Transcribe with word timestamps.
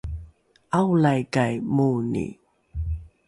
’aolaikai 0.77 1.53
moni? 1.75 2.25